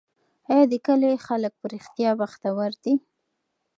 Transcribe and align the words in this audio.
آیا 0.49 0.65
د 0.71 0.73
کلي 0.85 1.11
خلک 1.25 1.53
په 1.61 1.65
رښتیا 1.73 2.09
بختور 2.21 2.71
دي؟ 2.83 2.93